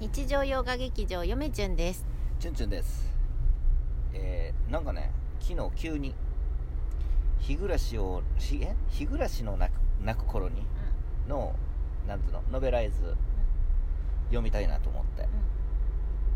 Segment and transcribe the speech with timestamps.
[0.00, 2.06] 日常洋画劇場よめちゅんです。
[2.38, 3.10] チュンチュンです。
[4.14, 5.10] えー、なんかね
[5.40, 6.14] 昨日急に
[7.40, 8.76] 日暮らしをひえ？
[8.90, 10.64] 日暮らしの泣く泣く頃に
[11.26, 11.52] の
[12.06, 12.42] なんていうの？
[12.52, 13.16] ノベライズ
[14.26, 15.26] 読みたいなと思って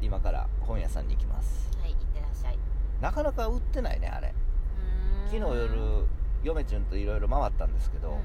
[0.01, 1.71] 今から本屋さんに行きます。
[1.81, 2.59] はいいってらっしゃい。
[3.01, 4.35] なかなか売ってないねあれ。
[5.27, 6.05] 昨日夜
[6.43, 8.19] 嫁ちゅんといろいろ回ったんですけど、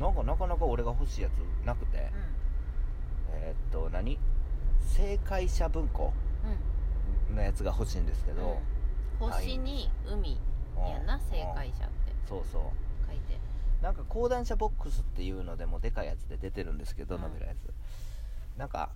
[0.00, 2.10] なんかなかなか俺が欲しいやつなくて、
[3.34, 4.18] えーっと何？
[4.96, 6.12] 正解者文庫
[7.34, 8.58] のやつが欲しいんですけど、
[9.18, 10.38] 星に海
[10.76, 12.12] やな正解者って。
[12.28, 12.62] そうそう。
[13.06, 13.38] 書いて。
[13.82, 17.22] なんか講談社ボックスっていうのでもでかいやつで出てるんですけど、うん。
[17.22, 17.72] ノベライズ
[18.56, 18.90] なんか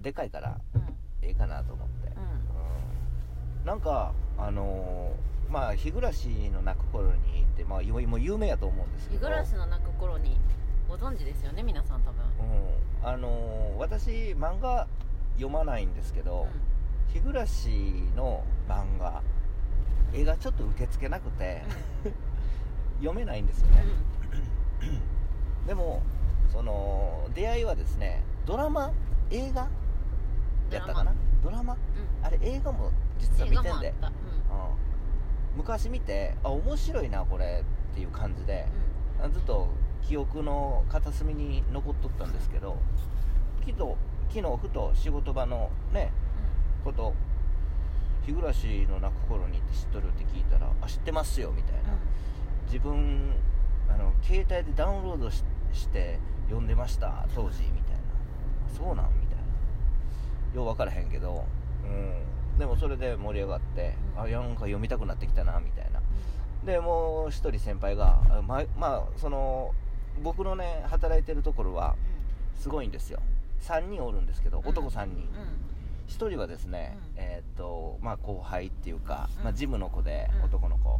[0.00, 0.82] でかいからうん。
[1.22, 2.22] ええかなと思って、うん。
[2.22, 3.66] うん。
[3.66, 9.20] なんかあのーまあ日暮らしの泣く頃に行ってまあもう有名やと思うんですけど。
[9.20, 10.38] 日暮らしの泣く頃に
[10.88, 12.24] ご存知ですよね皆さん多分。
[13.02, 13.08] うん。
[13.08, 14.86] あのー私漫画
[15.34, 16.46] 読まないんですけど、
[17.12, 17.68] 日暮らし
[18.16, 19.22] の漫画
[20.12, 21.62] 絵がちょっと受け付けなくて、
[23.00, 23.84] 読めないんですよね、
[25.66, 26.02] でも
[26.50, 28.92] その出会いはですねドラマ
[29.30, 29.68] 映画
[30.70, 31.14] やったかな？
[31.42, 31.76] ドラマ。
[32.22, 34.72] あれ映画も実は見てんで、映画もあっ
[35.52, 38.66] うん、昔見てあ面白いなこれっていう感じで
[39.18, 39.32] たうん。
[39.32, 39.68] ずっと
[40.02, 42.76] 記憶の片隅に残っとったんですけど
[43.60, 43.94] 昨日
[44.34, 46.10] 昨日ふと仕事場のね
[46.82, 47.12] こと
[48.24, 51.80] 日暮らしの泣く頃にって知っとるって聞いたらあ知ってますよみたいな、
[52.66, 53.34] 自分
[53.90, 58.02] あの携帯でダウンロードしして読んでました当時みたいな。
[58.74, 59.42] そうなんみたいな。
[60.54, 61.44] よう分からへんけど
[61.84, 62.58] うん。
[62.58, 64.22] でもそれで盛り上がって、うん。
[64.22, 66.00] あなんか読みたくなってきたなみたいな。
[66.64, 69.74] でもう一人先輩があままあその
[70.22, 71.96] 僕のね働いてるところは
[72.56, 73.20] すごいんですよ
[73.62, 74.68] 3人おるんですけど、うん。
[74.68, 75.28] 男3人うんうん。
[76.08, 77.22] 1人はですね、うん。
[77.22, 79.44] えーっとまあ後輩っていうか、うん。
[79.44, 80.44] まあ、ジムの子で、うん。
[80.44, 80.98] 男の子、う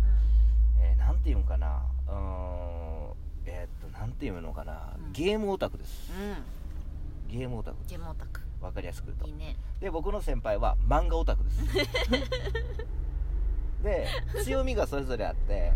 [0.81, 3.13] えーなんていうんかなうーん
[3.47, 5.13] えーっとなんていうのかな、うん。
[5.13, 6.11] ゲームオタクです。
[7.29, 7.77] ゲームオタク。
[7.89, 8.41] ゲームオタク。
[8.61, 9.27] わかりやすく言うと。
[9.27, 9.57] いいね。
[9.81, 11.63] で僕の先輩は漫画オタクです。
[13.83, 14.07] で
[14.45, 15.73] 強みがそれぞれあって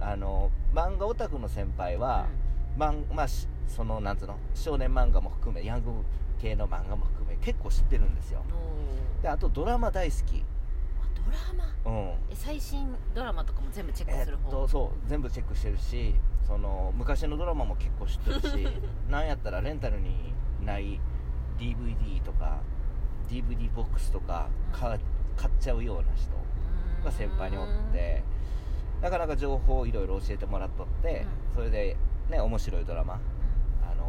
[0.00, 2.26] あの漫画オタクの先輩は、
[2.76, 3.04] まん。
[3.12, 4.36] まあ、しそのなんつうの？
[4.54, 5.90] 少年漫画も含めヤング
[6.40, 8.42] 系の漫画も含め結構知ってるんですよ。
[9.22, 10.44] であとドラマ大好き。
[11.00, 11.90] あドラマ？
[11.90, 12.08] うん。
[12.08, 14.50] え最新ドラマとかも全部チェックえっする方？
[14.50, 16.14] とそう全部チェックしてるし
[16.46, 18.68] その昔のドラマも結構知ってるし
[19.10, 20.34] なんやったらレンタルに
[20.64, 21.00] ない
[21.58, 22.58] DVD とか
[23.28, 24.98] DVD ボックスとか買
[25.36, 26.30] 買っちゃうような人
[27.04, 28.22] が先輩におって
[29.00, 31.96] なかなか情報をいろいろ教えてもらっとって、うそれで
[32.30, 33.18] ね面白いドラマ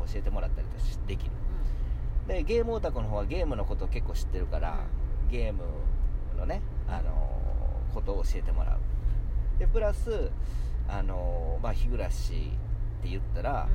[0.03, 1.31] あの教えてもらったりとしできる。
[2.27, 4.79] でゲームオタクの方はゲームのことを結構知ってるから、
[5.29, 5.63] ゲーム
[6.37, 8.79] のね、あのーことを教えてもらう。
[9.59, 10.31] でプラス、
[10.87, 12.51] あのーまあ、日暮らし
[12.99, 13.67] って言ったら、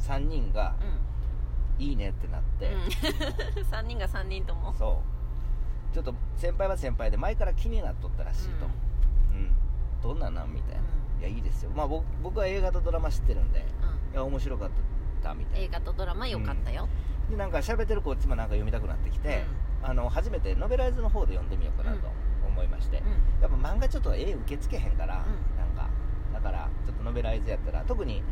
[0.00, 0.84] 3人がう
[1.82, 1.82] ん。
[1.84, 2.80] いいねってなって、うん。
[3.70, 4.72] 3人が3人とも。
[4.74, 5.00] そ
[5.90, 5.94] う。
[5.94, 9.36] ちょっと先輩は先輩で前から気になっとったらしいと、う。
[9.36, 9.52] ん。
[10.02, 10.18] どん。
[10.18, 10.80] なんなんみたいな、
[11.20, 11.70] いやいいですよ。
[11.74, 13.62] まあ僕僕は映画とドラマ知ってるんでい
[14.10, 14.14] うん。
[14.14, 14.74] や面白かった
[15.34, 16.88] みたいな映画とドラマ良かったよ。
[17.30, 19.44] でなんか喋ってるこっちもなんか読みたくなってきて、
[19.82, 22.08] あの初めてノベライズの方で読んでみようかなと
[22.46, 23.04] 思いまして、うん。
[23.42, 25.58] やっぱ漫画ちょっと絵受け付けへんから、うん。
[25.58, 25.88] なんか
[26.34, 28.22] だからちょっとノベライズやったら特に、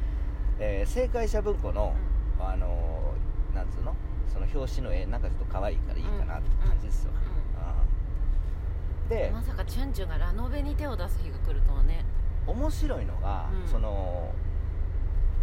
[0.58, 1.94] えー正解者文庫の、
[2.40, 3.94] あのーなんつうの？
[4.32, 7.12] その表紙の絵なんかちょっと可愛いからいいかなって感じですよ、
[9.02, 9.08] うん。
[9.08, 12.04] でまさかチュンチュンがラノベに手を出す日が来るとはね。
[12.46, 13.68] 面白いのが、うん。
[13.68, 14.32] その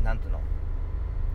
[0.03, 0.39] なんていうの？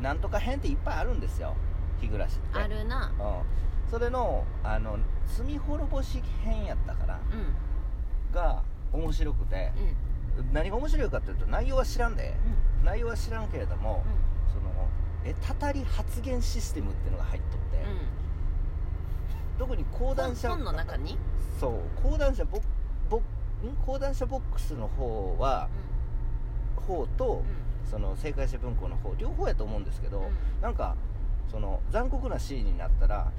[0.02, 1.54] なんとか編っていっぱいあるんですよ。
[2.00, 2.58] 日暮らしって。
[2.58, 3.12] あるな。
[3.18, 4.98] うん、それのあの
[5.28, 8.34] 罪滅ぼし編やったからうん。
[8.34, 8.62] が
[8.92, 9.72] 面白くて
[10.36, 10.52] うん。
[10.52, 12.34] 何が面白いかっていうと内容は知らんで
[12.80, 12.84] うん。
[12.84, 14.02] 内容は知らんけれども、
[14.52, 14.88] その
[15.24, 17.86] えたたり発言システムっていうのが入っとって、
[19.56, 21.16] 特に講談社本本の中に？
[21.60, 21.72] そう。
[22.02, 22.60] 講談社ボ
[23.08, 23.22] ボん？
[23.86, 25.68] 講談社ボックスの方は
[26.88, 27.42] 方と、
[27.90, 30.30] その正解者文庫の方両方やと思うんですけど、
[30.60, 30.96] なんか
[31.50, 33.30] その残酷なシーンになったら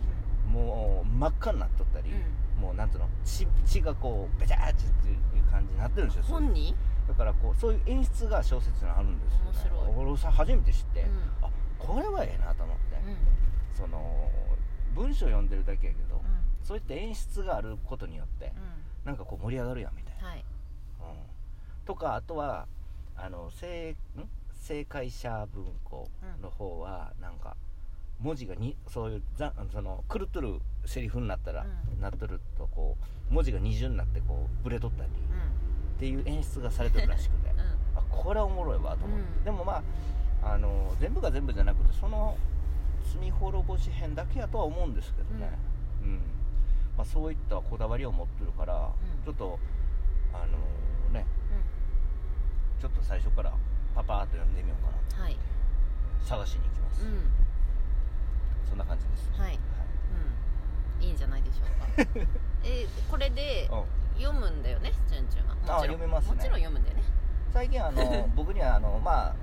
[0.48, 2.12] もう真っ赤になっとったり、
[2.60, 6.76] もうなんていうの血血がこうベチャーっていう感じになってるんですよ本に
[7.08, 9.34] だからこうそういう演出が小説にあるんです
[9.66, 10.06] よ、ね、面白い。
[10.08, 11.46] 俺さ初めて知って、うん。
[11.48, 11.50] あ
[11.80, 12.84] これはええなと思って、
[13.74, 14.30] その
[14.96, 16.22] 文章読んでるだけやけど、
[16.64, 18.54] そういった演出があることによって
[19.04, 20.38] なんかこう盛り上がるやんみたいな、はい。
[20.38, 20.46] うん、
[21.86, 22.68] とかあとは
[23.16, 23.96] あの正ん？
[24.54, 26.10] 正解者文庫
[26.42, 27.56] の方はなんか
[28.22, 32.02] 文字がにそういうざその狂っとるセリフになったら、うん。
[32.02, 32.98] なっとるとこ
[33.30, 37.60] う文字が二重になってこうブレとったりっていう演出がされてるらしくて うん。
[37.60, 37.66] うん
[37.96, 39.44] あこれはおもろいわと思って、うん。
[39.44, 39.84] でもま
[40.42, 42.38] ああの全部が全部じゃなくてその
[43.20, 45.58] 罪滅ぼし編だけやとは思うんですけどね、
[46.02, 46.20] うん。
[46.98, 49.24] まあ、そういったこだわりを持ってるから、ん。
[49.26, 49.60] ちょっと
[50.34, 51.26] あのね
[52.82, 53.54] ちょっと最初から
[53.96, 55.38] パパーっと読んでみようかなとうんはい。
[56.26, 57.30] 探しに行きます、うん。
[58.70, 59.60] そんな感じです、はい。
[61.00, 61.06] うん。
[61.06, 62.12] いいんじゃないでしょうか。
[62.64, 63.70] えこれで
[64.18, 64.94] 読むんだよね？
[65.08, 65.56] チュンチュンは。
[65.56, 65.78] もちろん。
[65.78, 66.36] あ読めますね。
[66.36, 67.04] もちろん読むんだよね。
[67.52, 69.36] 最近あの 僕にはあのまあ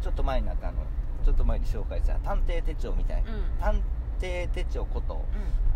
[0.00, 0.78] ちょっと前になんかあの
[1.24, 3.42] ちょっと前に紹介した探偵手帳みたいな、うん。
[3.60, 3.82] 探
[4.20, 5.18] 偵手帳ことう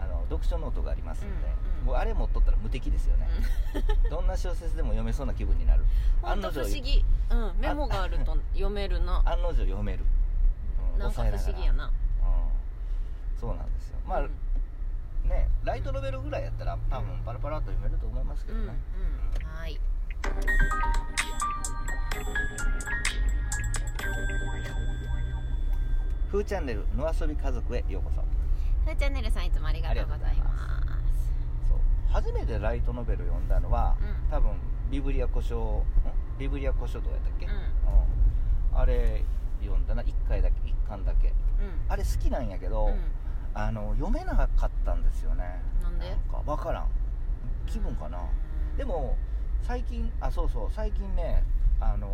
[0.01, 1.49] あの読書ノートがありますので、
[1.85, 3.29] もうあれ持っとったら無敵ですよね、
[4.11, 5.83] どんな小説でも読めそうな気分になる。
[5.83, 5.87] ん
[6.23, 7.05] ほんと不思議。
[7.31, 7.53] うん。
[7.61, 9.23] メモがあると読めるな。
[9.27, 10.01] 案の定読める、
[10.95, 11.87] うんなんか不思議やな。
[11.87, 11.91] うん、
[13.39, 13.99] そうなんですよ。
[14.07, 14.31] まあ、うん。
[15.29, 18.79] ねライトノベルぐらいやったら多分パラパラっと読めると思いますけうんどね、
[19.43, 19.47] うん。
[19.47, 19.79] はい。
[26.31, 28.23] ふーチャンネルの遊び家族へようこそ。
[28.85, 30.44] ふーチャンネルさんいつもありがとうございます
[32.15, 34.31] 初めてライトノベル読んだのは、うん。
[34.31, 34.53] 多分
[34.89, 36.39] ビブリア古書ん？
[36.39, 37.53] ビブリア古書どうやったっけ、うん。
[37.53, 37.57] う
[38.77, 38.79] ん。
[38.79, 39.25] あれ
[39.61, 40.03] 読んだな。
[40.03, 41.29] 1回だけ1巻だけ。
[41.29, 41.35] うん。
[41.89, 43.01] あれ好きなんやけど、うん。
[43.53, 45.61] あの読めなかったんですよね。
[45.83, 46.07] なんで？
[46.31, 46.89] か分からん。
[47.67, 48.77] 気分かな、うん。
[48.77, 49.17] でも
[49.63, 51.43] 最近あそうそう最近ね
[51.81, 52.07] あの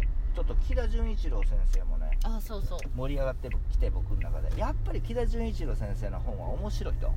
[0.00, 0.04] ー
[0.34, 2.78] ちょっと木田純一郎先生もねあそうそう。
[2.96, 4.60] 盛り上がってきて僕の中で。
[4.60, 7.12] やっぱり木田純一郎先生の本は面白いと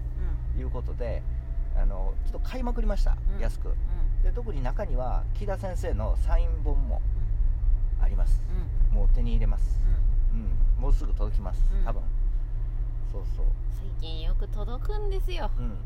[0.58, 1.24] ういうことで
[1.82, 3.42] あのちょっと買いまくりました、うん。
[3.42, 3.70] 安く。
[3.70, 4.24] んうん。
[4.24, 7.02] で特に中には木田先生のサイン本も
[8.02, 8.42] あります。
[8.92, 8.96] うん。
[8.96, 9.80] もう手に入れます。
[10.34, 10.40] うん。
[10.40, 10.82] うん。
[10.82, 11.62] もうすぐ届きます。
[11.78, 11.86] うん。
[11.86, 12.02] 多分、
[13.12, 13.46] そうそう。
[13.80, 15.50] 最近よく届くんですよ。
[15.58, 15.78] うん。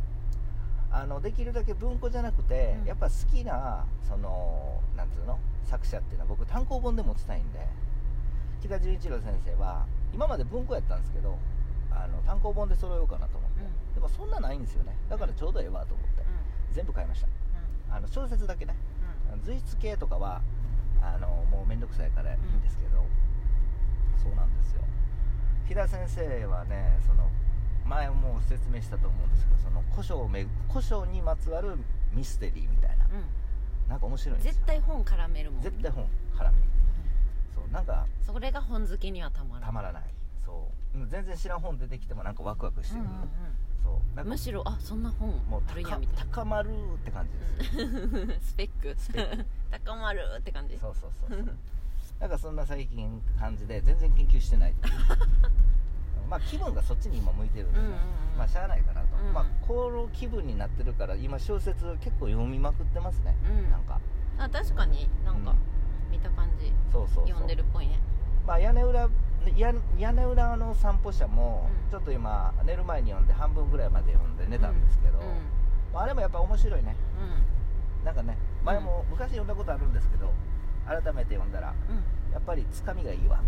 [0.92, 2.88] あのできるだけ文庫じゃなくて、うん。
[2.88, 5.38] やっぱ好きなそのなんつうの？
[5.70, 7.60] 作者っていうのは僕単行本で持ちたいんで
[8.62, 11.38] 木田純一郎先生は今まで文庫やったんですけど
[11.90, 13.51] あの単行本で揃えようかなと思って、うん
[13.94, 14.96] でもそんなないんですよね。
[15.10, 16.74] だからちょうどええわと思って、うん。
[16.74, 17.28] 全部買いました。
[17.96, 18.76] あの小説だけね。
[19.34, 19.42] うん。
[19.44, 20.42] 随筆系とかは
[21.02, 23.04] あのもう面倒くさいからいいんですけど、
[24.22, 24.82] そうなんですよ。
[25.68, 27.30] 木田先生はねその
[27.86, 31.78] 前も説明したと思うんですけどその古書をめ古書にまつわる
[32.14, 33.06] ミステリーみたいな。
[33.06, 33.90] うん。
[33.90, 34.54] なんか面白いんですよ。
[34.54, 36.06] 絶対本絡めるもん絶対本
[36.38, 36.58] 絡み
[37.54, 39.66] そうなんかそれが本好きにはたまらない。
[39.68, 40.04] たまらない。
[40.46, 40.56] そう。
[40.56, 43.30] うん全然知らん本出てきてもなんかワクワクしてくる、うんうん
[43.84, 43.94] そう。
[43.94, 46.08] なんかうんむしろあそんな本もうあみたいな。
[46.32, 48.96] 高まるって感じです、 スペック。
[48.98, 49.46] スペッ
[49.86, 50.78] 高まるって感じ。
[50.78, 51.56] そうそうそうそう。
[52.20, 54.76] なんかそんな最近感じで全然研究してない
[56.30, 57.98] まあ気分がそっちに今向いてるんでね、うんうんう
[58.36, 58.38] ん。
[58.38, 63.72] まあしゃあないかなと、うんまあこの気分になってるから今小説結構読みまくってますね、うん。
[63.72, 64.00] なんか。
[64.38, 65.58] あ確かになんかうん。
[66.12, 66.72] 見た感じ。
[66.92, 67.28] そうそうそう。
[67.28, 68.00] 読んでるっぽいね。
[68.46, 69.10] まあ屋根裏や
[69.58, 71.92] 屋根裏の散歩者もうん。
[71.92, 74.82] ちょっと今寝る前に読んで半分ぐらいまで読んで寝たん。
[74.84, 75.20] ですけど、
[75.94, 76.96] ああれもやっぱ面白いね。
[78.04, 80.32] うなんかね前も昔読んだことあるんですけど
[80.88, 81.74] 改めて読んだら
[82.32, 83.40] やっぱりつかみがいいわ。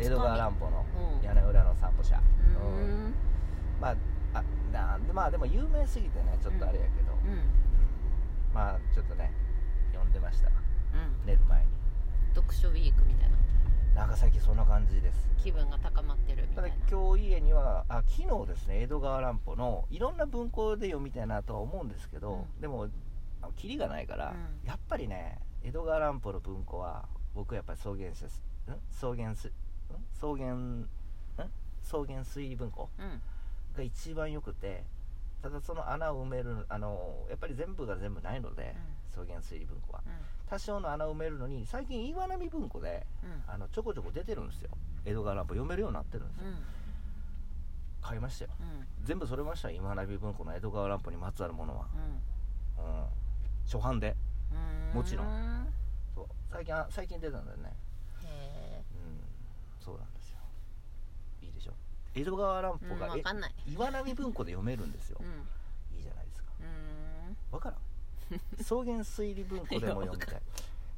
[0.00, 0.84] 江戸川乱歩の
[1.20, 1.26] うん。
[1.26, 2.20] 屋根裏の散歩者、う
[2.64, 3.08] うん。
[3.08, 3.14] ん
[3.80, 3.96] まあ
[4.34, 7.32] あなんでまあでも有名すぎてねちょっとあれやけど、うん。
[7.32, 7.40] うん。
[8.54, 9.32] まあちょっとね
[9.92, 10.48] 読んでました。
[10.48, 11.26] うん。
[11.26, 11.66] 寝る前に。
[12.34, 13.36] 読書ウィークみたいな
[13.98, 15.26] なんか最近そんな感じです。
[15.42, 22.60] 気分が高まってるみただたいな今日家にはあ昨日ですね江戸川乱歩のいろんな文庫で読みたいなとは思うんですけど、うん。
[22.60, 22.86] でも
[23.56, 24.68] キリがないから、うん。
[24.68, 28.28] やっぱりね江戸川乱歩の文庫は僕やっぱり草原すん？
[28.92, 29.52] 草原すん？
[30.16, 30.88] 草原ん？
[31.82, 33.20] 草原推理文庫うん。
[33.76, 34.84] が一番よくて
[35.42, 38.76] ただその穴を埋めるあのやっぱり全部が全部ないので、
[39.18, 40.02] 草原推理文庫は。
[40.06, 40.12] うん。
[40.48, 43.52] 多少の穴を埋めるのに最近岩波文庫でうん。
[43.52, 44.70] あのちょこちょこ出てるんですよ。
[45.04, 46.56] 江戸川乱歩読めるようになってるんですよ、うん。
[48.02, 48.50] 買いましたよ。
[48.60, 48.86] うん。
[49.04, 49.76] 全部それましたよ。
[49.76, 51.86] 岩波文庫の江戸川乱歩にまつわるものは、
[52.78, 53.04] うん、
[53.64, 54.16] 初版で。
[54.52, 54.94] うん。
[54.94, 55.26] もちろん。
[55.26, 55.70] へ
[56.14, 56.26] そう。
[56.50, 57.72] 最近あ最近出たんだよね。
[58.24, 59.20] えうん。
[59.80, 60.38] そうなんですよ。
[61.42, 61.72] いいでしょ。
[62.14, 63.54] 江戸川乱歩うんが、わかんない。
[63.66, 65.96] え岩波文庫で読めるんですよ、うん。
[65.96, 66.50] いいじゃないですか。
[66.60, 67.36] うん。
[67.50, 67.78] わからん
[68.68, 70.40] 草原推理文庫でも読みたい。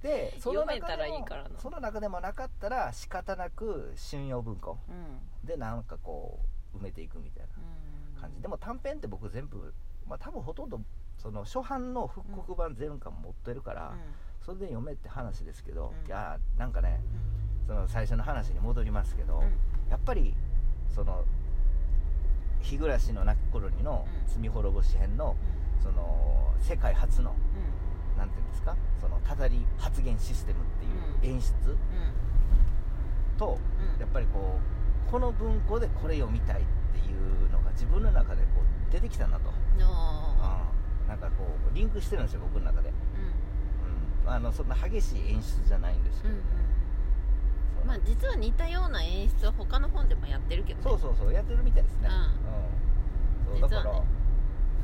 [0.03, 1.51] でその中でも読めたらいいからな。
[1.57, 5.47] その中でもなかったら仕方なく春陽文庫うん。
[5.47, 6.41] でなんかこ
[6.75, 7.47] う埋めていくみたい
[8.17, 8.43] な感じ。
[8.43, 9.73] でも短編って僕全部
[10.09, 10.81] まあ多分ほとんど
[11.17, 13.95] その初版の復刻版全巻持ってるから、
[14.45, 16.09] それで読めって話ですけど、うん。
[16.09, 17.01] いやなんかね
[17.69, 19.91] その最初の話に戻りますけど、うん。
[19.91, 20.35] やっぱり
[20.93, 21.25] その
[22.61, 24.43] 日暮らしの泣く頃にのうん。
[24.43, 25.37] 罪滅ぼし編の
[25.81, 28.19] うその世界初のんうん。
[28.19, 28.77] なんていうんですか？
[29.01, 30.63] そのたたり発言システムっ
[31.21, 31.53] ていう演出
[33.39, 33.59] と
[33.97, 34.01] うん。
[34.01, 34.59] やっぱりこ
[35.09, 39.81] うこの文庫でこれ読みたいっていうのが自分の中でこう出てきたなと、うん。
[41.09, 42.93] なんかこうリンクしてるんですよ僕の中で、ー
[44.23, 44.29] うん。
[44.29, 46.45] うん、あのそんな激しい演出じゃないんですけど、うんうん
[47.87, 50.85] まあ実は似たような演出は他の本でもやってるけどね。
[50.85, 52.11] そうそうそうやってるみたいですね、
[52.45, 52.50] うん
[53.59, 54.03] そうだから、ね。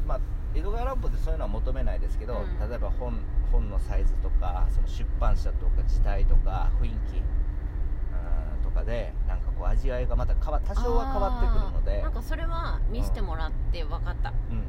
[0.06, 0.20] まあ
[0.54, 2.70] 江戸川乱歩でそういうのは求めないですけど、うん。
[2.70, 3.20] 例えば本
[3.52, 12.02] 本のサイズとかその出版社とか時代とか雰囲気うんとかでなんかこう味わいがまた変わ多少は変わってくるので。
[12.02, 14.64] なんかそれは見せてもらって分かった、うん。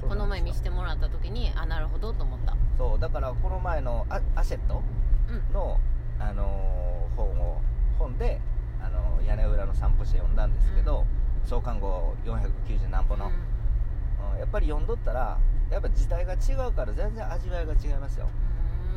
[0.00, 2.56] そうこの前見せててもらった時にあなるほどと思った。
[2.76, 4.82] そうだからこの前のアアシェット
[5.28, 5.52] うん。
[5.52, 5.80] の、
[6.20, 7.60] あのー本を
[7.98, 8.40] 本で、
[8.80, 11.04] あのー屋根裏の散歩して読んだんですけど、
[11.44, 14.38] 創刊号490何歩の、うん。
[14.38, 15.38] やっぱり読んどったら
[15.70, 16.36] やっぱ時代が違
[16.68, 18.28] うから全然味わいが違いますよ、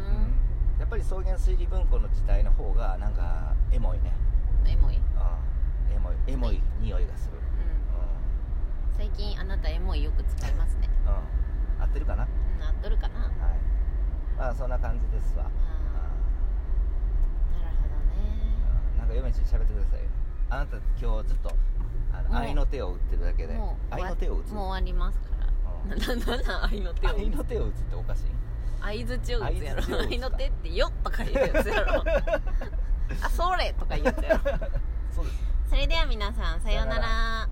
[0.07, 0.15] うん。
[0.15, 0.33] うん。
[0.79, 4.12] やっぱり草原推理文庫の時代の方がなんかエモいね、
[4.65, 5.05] エモい、うん、う
[5.93, 7.38] ん、エモいエモい匂いがする、
[8.98, 10.89] 最近あなたエモいよく使いますね。
[11.05, 11.13] うん。
[11.13, 11.15] う
[11.79, 12.24] ん、合ってるかな？
[12.24, 13.31] はいうん合っとるかな？
[14.38, 18.25] まあそんな感じですわ、あーなるほどね
[18.93, 20.05] うんなんか嫁ちゃん喋ってくださいよ
[20.51, 21.51] あなた今日ずっと
[22.13, 23.53] あの愛の手を打ってるだけで。
[23.53, 25.48] もう愛の手を打つもう終わりますから。
[25.96, 26.00] うん。
[26.20, 28.24] なんなん愛の手を愛の手を打つっておかしい？
[28.81, 29.81] 相づちを打つやろ。
[30.10, 32.03] 愛の手ってよっとか言うやつやろ。
[33.24, 34.43] あそれとか言うやつやろ。
[35.12, 35.38] そうです。
[35.70, 37.50] それでは皆さんさようなら